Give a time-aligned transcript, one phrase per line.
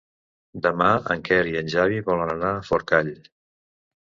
[0.65, 3.13] Demà en Quer i en Xavi volen anar a Forcall.